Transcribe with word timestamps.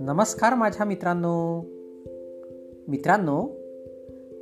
नमस्कार 0.00 0.54
माझ्या 0.54 0.86
मित्रांनो. 0.86 1.62
मित्रांनो 2.88 3.48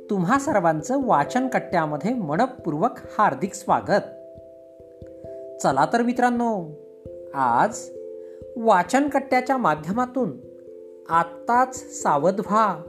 तुम्हा 0.09 0.39
सर्वांचं 0.39 1.05
वाचन 1.05 1.47
कट्ट्यामध्ये 1.47 2.13
मनपूर्वक 2.13 2.91
हार्दिक 3.17 3.53
स्वागत. 3.53 4.01
चला 5.63 5.87
तर 5.93 6.01
मित्रांनो 6.01 6.65
आज 7.33 7.89
वाचन 8.57 9.09
कट्ट्याच्या 9.09 9.57
माध्यमातून 9.57 10.37
आत्ताच 11.09 11.75
सावध 11.75 12.39
व्हा 12.39 12.81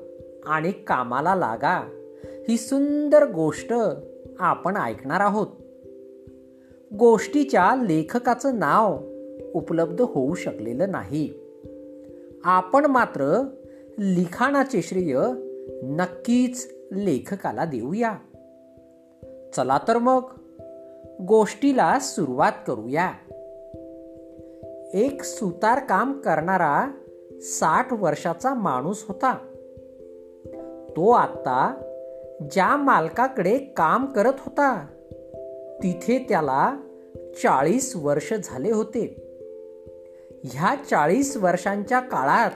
आणि 0.46 0.72
कामाला 0.72 1.34
लागा. 1.34 1.88
ही 2.48 2.56
सुंदर 2.56 3.24
गोष्ट 3.32 3.72
आपण 4.38 4.76
ऐकणार 4.76 5.20
आहोत. 5.20 5.46
गोष्टीच्या 6.98 7.74
लेखकाचं 7.76 8.58
नाव 8.58 8.98
उपलब्ध 9.54 10.00
होऊ 10.00 10.34
शकलेलं 10.34 10.90
नाही. 10.90 11.30
आपण 12.44 12.86
मात्र 12.86 13.48
लिखाणाचे 13.98 14.82
श्रेय 14.82 15.20
नक्कीच 15.82 16.74
लेखकाला 16.92 17.64
देऊया. 17.64 18.14
चला 19.56 19.78
तर 19.88 19.98
मग 19.98 20.22
गोष्टीला 21.20 21.98
सुरुवात 21.98 22.52
करूया. 22.66 23.12
एक 24.94 25.22
सुतार 25.22 25.78
काम 25.78 26.20
करणारा 26.20 26.90
साठ 27.40 27.92
वर्षाचा 27.92 28.54
माणूस 28.54 29.04
होता. 29.08 29.34
तो 30.96 31.10
आत्ता 31.10 31.82
ज्या 32.50 32.76
मालकाकडे 32.76 33.58
काम 33.58 34.06
करत 34.06 34.32
होता. 34.38 34.86
तिथे 35.82 36.26
त्याला 36.28 36.76
चाळीस 37.42 37.96
वर्ष 37.96 38.34
झाले 38.44 38.72
होते. 38.72 39.16
ह्या 40.44 40.74
चाळीस 40.90 41.36
वर्षांच्या 41.36 42.00
काळात 42.00 42.50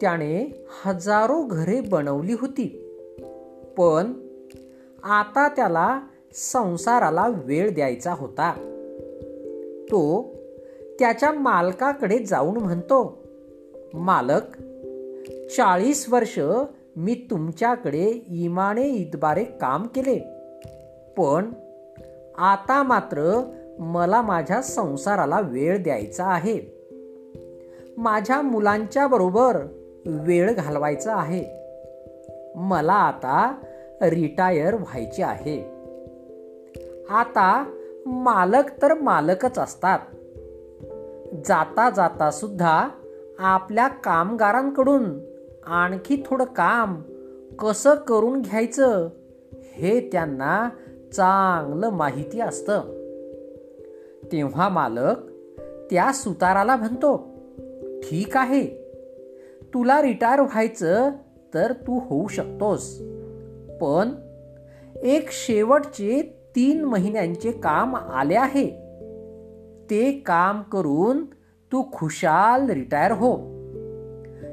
त्याने 0.00 0.66
हजारो 0.84 1.42
घरे 1.42 1.80
बनवली 1.80 2.32
होती. 2.32 2.96
पण 3.76 4.12
आता 5.02 5.48
त्याला 5.48 6.00
संसाराला 6.34 7.28
वेळ 7.28 7.70
द्यायचा 7.70 8.12
होता. 8.12 8.52
तो 9.84 10.34
त्याच्या 10.98 11.32
मालकाकडे 11.32 12.18
जाऊन 12.18 12.56
म्हणतो 12.56 13.24
मालक 13.94 14.58
चाळीस 15.50 16.08
वर्ष 16.08 16.40
मी 16.96 17.14
तुमच्याकडे 17.30 18.22
इमाने 18.28 18.88
इतबारे 18.88 19.44
काम 19.44 19.86
केले. 19.86 20.18
पण 21.16 21.50
आता 22.38 22.82
मात्र 22.82 23.50
मला 23.78 24.22
माझ्या 24.22 24.62
संसाराला 24.62 25.40
वेळ 25.40 25.82
द्यायचा 25.82 26.26
आहे. 26.26 26.60
माझ्या 27.96 28.42
मुलांच्या 28.42 29.06
बरोबर 29.06 29.56
वेळ 30.06 30.52
घालवायचा 30.52 31.16
आहे. 31.16 31.44
मला 32.56 32.92
आता 32.92 33.54
रिटायर 34.02 34.74
व्हायचे 34.74 35.22
आहे. 35.22 35.70
आता 37.10 37.74
मालक 38.06 38.82
तर 38.82 38.94
मालकच 38.94 39.58
असतात. 39.58 39.98
जाता 41.44 41.90
जाता 41.90 42.30
सुद्धा 42.30 42.88
आपल्या 43.38 43.88
कामगारांकडून 43.88 45.04
आणखी 45.66 46.22
थोडं 46.26 46.44
काम 46.44 47.02
कसं 47.58 47.94
करून 47.94 48.40
घ्यायचं 48.40 49.08
हे 49.52 50.08
त्यांना 50.12 50.68
चांगलं 51.14 51.90
माहिती 51.90 52.40
असतं. 52.40 52.80
तेव्हा 54.32 54.68
मालक 54.68 55.16
त्या 55.90 56.12
सुताराला 56.12 56.76
म्हणतो 56.76 57.16
ठीक 58.02 58.36
आहे 58.36 58.66
तुला 59.74 60.02
रिटायर 60.02 60.40
व्हायचं 60.40 61.10
तर 61.54 61.72
तू 61.72 62.00
होऊ 62.04 62.28
शकतोस 62.28 62.98
पण 63.80 64.08
एक 65.02 65.30
शेवटचे 65.30 66.22
तीन 66.56 66.84
महिन्यांचे 66.84 67.52
काम 67.52 67.96
आले 67.96 68.34
आहे. 68.34 68.66
ते 69.90 70.22
काम 70.26 70.62
करून 70.62 71.24
तू 71.72 71.84
खुशाल 71.92 72.70
रिटायर 72.70 73.12
हो. 73.12 73.36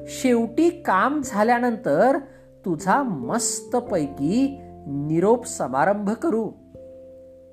शेवटी 0.07 0.69
काम 0.69 1.22
झाल्यानंतर 1.25 2.18
तुझा 2.66 3.03
मस्तपैकी 3.03 4.62
निरोप 4.94 5.46
समारंभ 5.46 6.09
करू. 6.09 6.52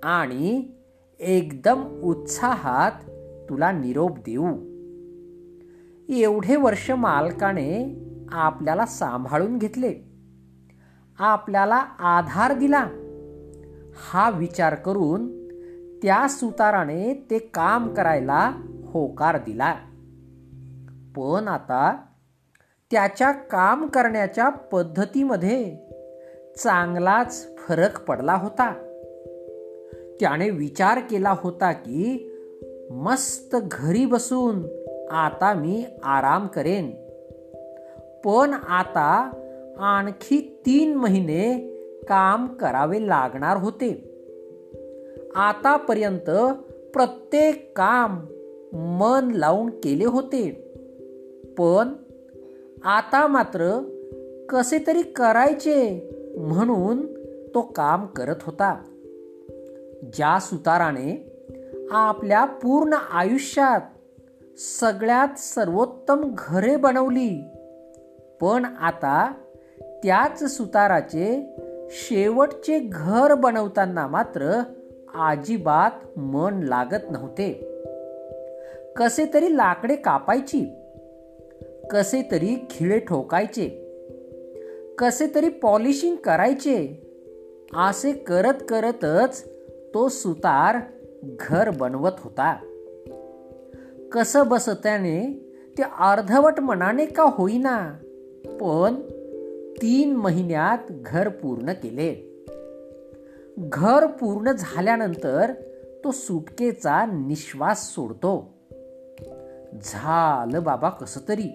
आणि 0.02 0.70
एकदम 1.18 2.00
उत्साहात 2.00 2.92
तुला 3.48 3.72
निरोप 3.72 4.18
देऊ. 4.18 4.46
एवढे 6.08 6.56
वर्ष 6.56 6.90
मालकाने 6.90 7.96
आपल्याला 8.32 8.86
सांभाळून 8.86 9.58
घेतले. 9.58 9.94
आपल्याला 11.18 11.76
आधार 11.98 12.58
दिला. 12.58 12.86
हा 14.10 14.30
विचार 14.30 14.74
करून 14.74 15.48
त्या 16.02 16.28
सुताराने 16.28 17.26
ते 17.30 17.38
काम 17.38 17.94
करायला 17.94 18.52
होकार 18.84 19.36
दिला. 19.36 19.74
पण 21.16 21.48
आता 21.48 21.96
त्याच्या 22.90 23.32
काम 23.32 23.86
करण्याच्या 23.86 24.48
पद्धतीमध्ये 24.48 25.87
चांगलाच 26.64 27.56
फरक 27.56 28.04
पडला 28.04 28.34
होता. 28.34 28.72
त्याने 30.20 30.50
विचार 30.50 30.98
केला 30.98 31.34
होता 31.38 31.72
की 31.72 32.32
मस्त 32.90 33.56
घरी 33.70 34.06
बसून 34.06 34.62
आता 35.10 35.54
मी 35.54 35.84
आराम 36.02 36.46
करेन. 36.46 36.90
पण 38.24 38.54
आता 38.68 39.30
आणखी 39.78 40.62
तीन 40.66 40.94
महिने 40.94 41.58
काम 42.08 42.46
करावे 42.46 43.08
लागणार 43.08 43.56
होते. 43.56 43.90
आतापर्यंत 45.34 46.30
प्रत्येक 46.92 47.72
काम 47.76 48.20
मन 48.72 49.30
लावून 49.30 49.70
केले 49.70 50.04
होते. 50.04 50.72
पण 51.58 51.88
आता 52.84 53.26
मात्र 53.26 53.82
कसे 54.48 54.78
तरी 54.86 55.02
करायचे 55.02 56.10
म्हणून 56.38 57.06
तो 57.54 57.60
काम 57.60 58.06
करत 58.06 58.36
होता. 58.42 58.82
ज्या 60.12 60.40
सुताराने 60.40 61.32
आपल्या 61.90 62.44
पूर्ण 62.44 62.92
आयुष्यात 63.12 63.80
सगळ्यात 64.58 65.38
सर्वोत्तम 65.38 66.34
घरे 66.38 66.76
बनवली 66.76 67.44
पण 68.40 68.64
आता 68.64 69.32
त्याच 69.80 70.56
सुताराचे 70.56 71.56
शेवटचे 71.90 72.78
घर 72.78 73.34
बनवताना 73.34 74.06
मात्र 74.06 74.60
अजिबात 75.14 76.18
मन 76.18 76.62
लागत 76.62 77.10
नव्हते. 77.10 77.52
कसे 78.96 79.26
तरी 79.34 79.56
लाकडे 79.56 79.96
कापायची 79.96 80.74
कसे 81.90 82.28
तरी 82.30 82.66
खिळे 82.70 82.98
ठोकायचे 82.98 83.87
कसे 84.98 85.26
तरी 85.34 85.48
पॉलिशिंग 85.48 86.16
करायचे? 86.16 86.88
असे 87.74 88.12
करत 88.12 88.54
करतच 88.68 89.48
तो 89.94 90.08
सुतार 90.08 90.76
घर 91.40 91.70
बनवत 91.70 92.12
होता. 92.18 92.56
कसं 94.12 94.48
बस 94.48 94.68
त्याने? 94.68 95.44
ते 95.78 95.82
अर्धवट 95.82 96.60
मनाने 96.60 97.06
का 97.06 97.22
होईना? 97.22 97.92
पण 98.44 98.94
तीन 99.82 100.16
महिन्यात 100.16 100.78
घर 100.90 101.28
पूर्ण 101.28 101.72
केले. 101.72 102.44
घर 103.58 104.06
पूर्ण 104.06 104.52
झाल्यानंतर 104.52 105.52
तो 106.04 106.10
सुटकेचा 106.10 107.06
निश्वास 107.06 107.94
सोडतो. 107.94 108.54
झालं 109.82 110.62
बाबा 110.62 110.88
कसं 110.88 111.20
तरी. 111.28 111.48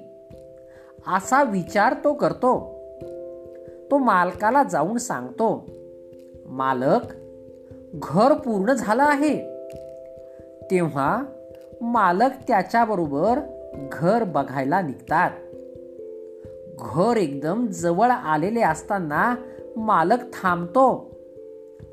असा 1.07 1.44
विचार 1.44 1.94
तो 1.94 2.13
करतो. 2.13 2.73
तो 3.94 3.98
मालकाला 3.98 4.63
जाऊन 4.63 4.98
सांगतो 4.98 5.66
मालक 6.45 7.13
घर 7.94 8.34
पूर्ण 8.34 8.74
झालं 8.74 9.04
आहे. 9.04 9.38
तेव्हा 10.72 11.24
मालक 11.81 12.30
त्याच्याबरोबर 12.48 13.40
घर 13.92 14.24
बघायला 14.24 14.81
निघतात. 14.81 15.31
घर 16.80 17.18
एकदम 17.18 17.68
जवळ 17.68 18.10
आलेले 18.10 18.62
असताना 18.62 19.36
मालक 19.78 20.24
थांबतो 20.34 21.12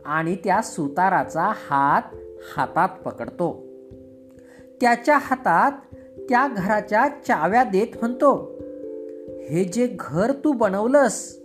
आणि 0.04 0.36
त्या 0.44 0.62
सुताराचा 0.62 1.52
हात 1.56 2.02
हातात 2.56 2.88
पकडतो. 2.88 3.62
त्याच्या 4.80 5.18
हातात 5.18 5.72
त्या 6.28 6.48
घराच्या 6.56 7.08
चाव्या 7.26 7.64
देत 7.64 7.96
म्हणतो 8.00 8.60
हे 9.50 9.64
जे 9.64 9.96
घर 10.00 10.32
तू 10.32 10.52
बनवलंस 10.52 11.39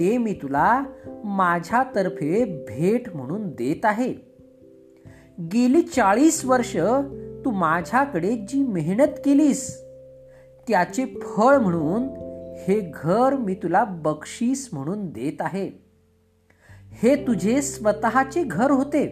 ते 0.00 0.18
मी 0.18 0.32
तुला 0.32 0.82
माझ्यातर्फे 1.24 2.44
भेट 2.68 3.16
म्हणून 3.16 3.48
देत 3.48 3.84
आहे. 3.84 4.12
गेली 5.40 5.82
चाळीस 5.82 6.44
वर्ष 6.44 6.76
तू 7.44 7.50
माझ्याकडे 7.50 8.36
जी 8.36 8.66
मेहनत 8.66 9.18
केलीस 9.24 9.84
त्याचे 10.68 11.04
फळ 11.04 11.56
म्हणून 11.56 12.02
हे 12.58 12.92
घर 12.94 13.36
मी 13.36 13.54
तुला 13.54 13.84
बक्षीस 13.84 14.68
म्हणून 14.72 15.06
देत 15.06 15.42
आहे. 15.42 15.70
हे 16.92 17.14
तुझे 17.26 17.62
स्वतःचे 17.62 18.42
घर 18.42 18.70
होते 18.70 19.06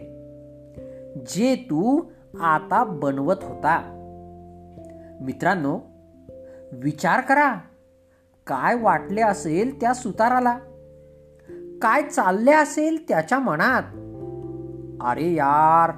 जे 1.27 1.55
तू 1.55 2.01
आता 2.41 2.83
बनवत 2.83 3.35
होता. 3.41 3.97
मित्रांनो 5.21 5.79
विचार 6.71 7.21
करा 7.21 7.55
काय 8.47 8.75
वाटले 8.75 9.21
असेल 9.21 9.81
त्या 9.81 9.93
सुताराला? 9.93 10.59
काय 11.81 12.03
चालले 12.03 12.51
असेल 12.51 13.07
त्याच्या 13.07 13.39
मनात? 13.39 13.83
अरे 15.01 15.33
यार 15.33 15.91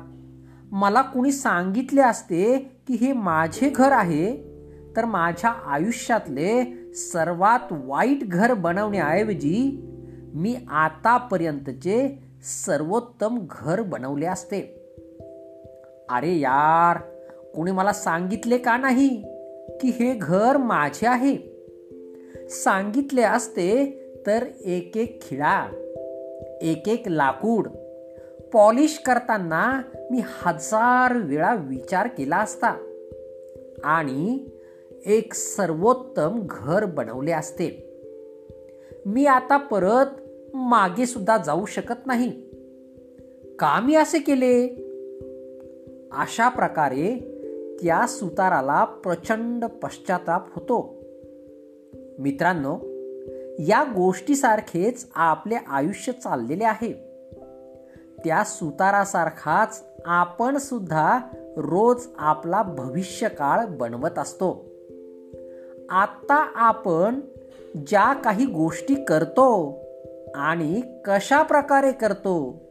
मला 0.71 1.01
कुणी 1.01 1.31
सांगितले 1.31 2.01
असते 2.01 2.57
की 2.87 2.93
हे 2.93 3.13
माझे 3.13 3.69
घर 3.69 3.91
आहे? 3.91 4.53
तर 4.95 5.05
माझ्या 5.05 5.49
आयुष्यातले 5.49 6.63
सर्वात 6.93 7.59
वाईट 7.71 8.29
घर 8.29 8.53
बनवण्याऐवजी 8.53 9.89
मी 10.33 10.55
आतापर्यंतचे 10.69 12.23
सर्वोत्तम 12.65 13.39
घर 13.51 13.81
बनवले 13.81 14.25
असते. 14.25 14.61
अरे 16.09 16.39
यार 16.39 16.97
कोणी 17.55 17.71
मला 17.71 17.93
सांगितले 17.93 18.57
का 18.57 18.77
नाही 18.77 19.07
की 19.81 19.89
हे 19.89 20.13
घर 20.13 20.57
माझे 20.57 21.07
आहे? 21.07 21.37
सांगितले 22.49 23.21
असते 23.21 23.99
तर 24.27 24.45
एक 24.65 24.97
एक 24.97 25.21
खिळा 25.21 25.67
एक 26.61 26.89
एक 26.89 27.07
लाकूड 27.07 27.67
पॉलिश 28.53 28.97
करताना 28.99 29.81
मी 30.11 30.21
हजार 30.23 31.17
वेळा 31.17 31.55
विचार 31.55 32.07
केला 32.07 32.37
असता 32.37 32.77
आणि 33.83 34.45
एक 35.05 35.33
सर्वोत्तम 35.33 36.47
घर 36.49 36.85
बनवले 36.85 37.31
असते. 37.31 37.89
मी 39.05 39.25
आता 39.25 39.57
परत 39.57 40.05
मागे 40.53 41.05
सुद्धा 41.05 41.37
जाऊ 41.37 41.65
शकत 41.65 42.07
नाही. 42.07 42.29
का 43.59 43.79
मी 43.79 43.95
असे 43.95 44.19
केले? 44.19 44.67
अशा 46.11 46.49
प्रकारे 46.49 47.29
त्या 47.81 48.07
सुताराला 48.07 48.83
प्रचंड 48.83 49.65
पश्चाताप 49.65 50.55
होतो. 50.55 50.95
मित्रांनो 52.19 52.92
या 53.59 53.83
गोष्टीसारखेच 53.83 55.07
आपले 55.15 55.55
आयुष्य 55.67 56.11
चाललेले 56.11 56.63
आहे. 56.63 56.93
त्या 58.25 58.43
सुतारासारखाच 58.43 59.83
आपण 60.05 60.57
सुद्धा 60.57 61.19
रोज 61.57 62.07
आपला 62.17 62.61
भविष्य 62.61 63.27
काळ 63.27 63.65
बनवत 63.65 64.19
असतो. 64.19 64.65
आत्ता 65.89 66.51
आपण 66.55 67.19
ज्या 67.87 68.13
काही 68.13 68.45
गोष्टी 68.45 68.95
करतो 68.95 69.79
आणि 70.35 70.81
कशा 71.05 71.41
प्रकारे 71.41 71.91
करतो 71.91 72.61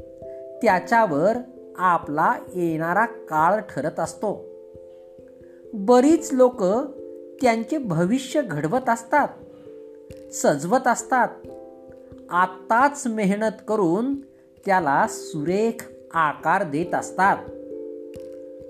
त्याच्यावर 0.63 1.37
आपला 1.79 2.35
येणारा 2.55 3.05
काळ 3.05 3.61
ठरत 3.61 4.01
असतो. 4.01 4.45
बरीच 5.75 6.33
लोक 6.33 6.65
त्यांचे 7.43 7.79
भविष्य 7.79 8.43
घडवत 8.43 8.89
असतात. 8.89 9.29
सजवत 10.33 10.89
असतात. 10.89 11.29
आत्ताच 12.31 13.07
मेहनत 13.07 13.63
करून 13.69 14.15
त्याला 14.67 15.07
सुरेख 15.09 15.93
आकार 16.15 16.63
देत 16.63 16.95
असतात. 16.95 17.37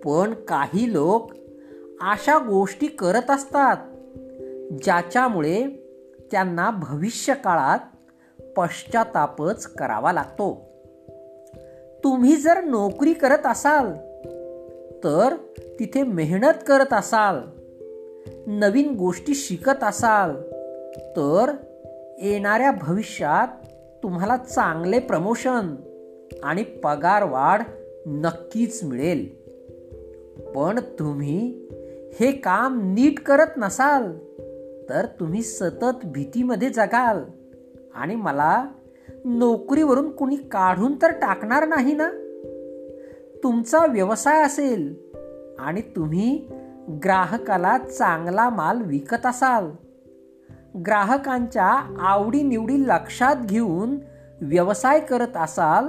पण 0.05 0.35
काही 0.35 0.93
लोक 0.93 1.32
अशा 2.00 2.38
गोष्टी 2.38 2.87
करत 2.87 3.31
असतात 3.31 3.76
ज्याच्यामुळे 4.82 5.67
त्यांना 6.32 6.70
भविष्य 6.70 7.35
काळात 7.35 7.79
पश्चातापच 8.56 9.67
करावा 9.67 10.12
लागतो. 10.12 10.69
तुम्ही 12.05 12.37
जर 12.37 12.64
नोकरी 12.64 13.12
करत 13.12 13.47
असाल 13.47 13.93
तर 15.05 15.35
तिथे 15.81 16.03
मेहनत 16.03 16.64
करत 16.67 16.93
असाल 16.93 17.37
नवीन 18.47 18.94
गोष्टी 18.94 19.35
शिकत 19.35 19.85
असाल 19.85 20.51
तर 21.17 21.53
येणाऱ्या 22.19 22.70
भविष्यात 22.70 23.49
तुम्हाला 24.03 24.37
चांगले 24.37 24.99
प्रमोशन 24.99 25.75
आणि 26.43 26.62
पगार 26.62 27.25
वाढ 27.25 27.62
नक्कीच 28.06 28.85
मिळेल. 28.85 29.43
पण 30.55 30.79
तुम्ही 30.79 31.69
हे 32.20 32.32
काम 32.32 32.93
नीट 32.93 33.20
करत 33.20 33.47
नसाल 33.56 34.12
तर 34.91 35.06
तुम्ही 35.20 35.43
सतत 35.43 36.05
भीतीमध्ये 36.05 36.70
जगाल 36.70 37.19
आणि 37.94 38.14
मला 38.14 38.67
नोकरीवरून 39.25 40.11
कुणी 40.11 40.37
काढून 40.37 40.94
तर 41.03 41.11
टाकणार 41.11 41.69
नाही 41.69 41.94
ना? 41.94 42.11
तुमचा 43.43 43.87
व्यवसाय 43.87 44.43
असेल 44.43 44.94
आणि 45.59 45.81
तुम्ही 45.81 46.49
ग्राहकाला 47.05 47.79
चांगला 47.79 48.49
माल 48.49 48.82
विकत 48.82 49.26
असाल 49.26 49.70
ग्राहकांच्या 50.80 51.96
आवडीनिवडी 52.00 52.82
लक्षात 52.82 53.36
घेऊन 53.36 53.98
व्यवसाय 54.40 55.00
करत 55.00 55.36
असाल 55.36 55.84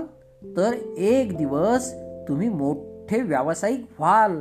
तर 0.57 0.74
एक 0.97 1.38
दिवस 1.38 1.94
तुम्ही 2.27 2.50
मोठे 2.50 3.21
व्यावसायिक 3.21 3.85
व्हाल 4.00 4.31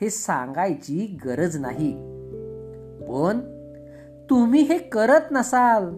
हे 0.00 0.10
सांगायची 0.10 1.18
गरज 1.26 1.56
नाही. 1.56 1.92
पण 3.08 3.40
तुम्ही 4.30 4.62
हे 4.62 4.78
करत 4.78 5.20
नसाल 5.30 5.94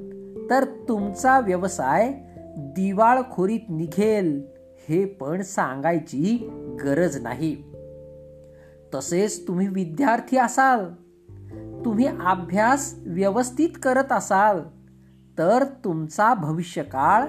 तर 0.50 0.64
तुमचा 0.64 1.40
व्यवसाय 1.40 2.12
दिवाळखोरीत 2.56 3.60
निघेल 3.68 4.46
हे 4.88 5.04
पण 5.04 5.42
सांगायची 5.42 6.50
गरज 6.84 7.22
नाही. 7.22 7.56
तसेच 8.94 9.48
तुम्ही 9.48 9.68
विद्यार्थी 9.68 10.36
असाल 10.36 11.05
तुम्ही 11.84 12.06
अभ्यास 12.06 12.94
व्यवस्थित 13.06 13.68
करत 13.82 14.12
असाल 14.12 14.60
तर 15.38 15.64
तुमचा 15.64 16.34
भविष्यकाळ 16.34 17.22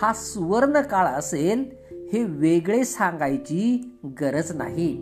हा 0.00 0.12
सुवर्ण 0.12 0.80
काळ 0.80 1.06
असेल 1.06 1.64
हे 2.12 2.24
वेगळे 2.24 2.84
सांगायची 2.84 3.92
गरज 4.20 4.56
नाही. 4.56 4.96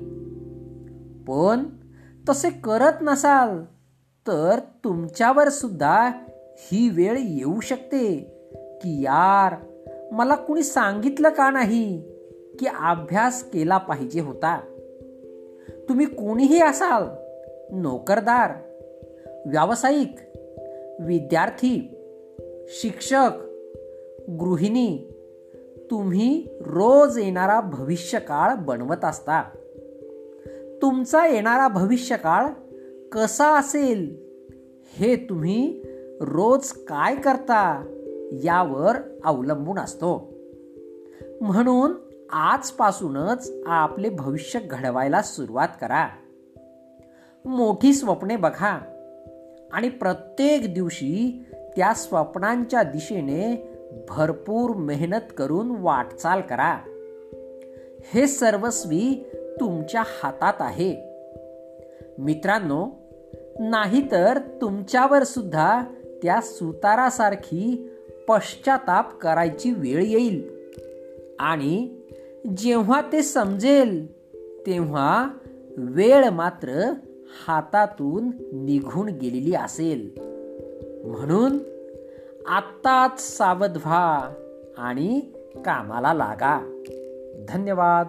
पण 1.29 1.65
तसे 2.29 2.51
करत 2.51 2.93
नसाल 3.01 3.65
तर 4.27 4.59
तुमच्यावर 4.85 5.49
सुद्धा 5.49 6.11
ही 6.57 6.89
वेळ 6.89 7.17
येऊ 7.19 7.61
शकते. 7.61 8.19
की 8.83 9.03
यार 9.03 9.55
मला 10.13 10.35
कुणी 10.35 10.63
सांगितलं 10.63 11.29
का 11.29 11.51
नाही 11.51 12.03
की 12.61 12.67
अभ्यास 12.67 13.43
केला 13.43 13.79
पाहिजे 13.79 14.21
होता? 14.21 14.61
तुम्ही 15.89 16.07
कोणीही 16.07 16.63
असाल 16.63 17.03
नोकरदार 17.77 18.51
व्यावसायिक 19.47 20.17
विद्यार्थी 21.01 21.95
शिक्षक 22.69 23.31
गृहिणी 24.31 25.09
तुम्ही 25.91 26.47
रोज 26.61 27.19
येणारा 27.19 27.61
भविष्यकाळ 27.61 28.55
बनवत 28.55 29.05
असता. 29.05 29.43
तुमचा 30.83 31.27
येणारा 31.27 31.69
भविष्यकाळ 31.69 32.47
कसा 33.13 33.59
असेल? 33.59 34.17
हे 34.93 35.17
तुम्ही 35.17 35.83
रोज 36.21 36.73
काय 36.73 37.17
करता? 37.17 37.87
यावर 38.33 38.97
अवलंबून 39.25 39.79
असतो. 39.79 40.33
म्हणून 41.41 41.93
आजपासूनच 42.31 43.53
आपले 43.67 44.09
भविष्य 44.09 44.61
घडवायला 44.61 45.23
सुरुवात 45.23 45.69
करा. 45.81 46.09
मोठी 47.45 47.93
स्वप्ने 47.93 48.37
बघा. 48.37 48.92
आणि 49.73 49.89
प्रत्येक 49.89 50.75
दिवशी 50.75 51.45
त्या 51.77 51.95
स्वप्नांच्या 51.95 52.83
दिशेने 52.83 53.73
भरपूर 54.09 54.77
मेहनत 54.77 55.33
करून 55.37 55.71
वाटचाल 55.71 56.41
करा. 56.41 56.79
हे 58.05 58.27
सर्वस्वी 58.27 59.31
तुमच्या 59.61 60.03
हातात 60.23 60.55
आहे. 60.61 60.97
मित्रांनो 62.19 62.91
नाहीतर 63.61 64.39
तुमच्यावर 64.39 65.23
सुद्धा 65.23 65.83
त्या 66.23 66.41
सुतारासारखी 66.41 67.91
पश्चाताप 68.29 69.19
करायची 69.19 69.71
वेळ 69.71 70.03
येईल. 70.03 70.51
आणि 71.39 72.01
जेव्हा 72.57 73.01
ते 73.13 73.23
समजेल 73.23 74.13
तेव्हा 74.67 75.29
वेळ 75.77 76.29
मात्र 76.29 76.93
हातातून 77.47 78.31
निघून 78.53 79.09
गेलेली 79.09 79.55
असेल. 79.55 80.11
म्हणून 81.05 81.59
आत्ताच 82.49 83.37
सावध 83.37 83.77
व्हा 83.77 84.35
आणि 84.79 85.21
कामाला 85.65 86.15
लागा. 86.15 86.81
धन्यवाद. 87.49 88.07